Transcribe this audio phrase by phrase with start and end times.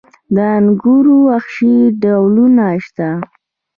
[0.33, 3.09] د انګورو وحشي ډولونه شته؟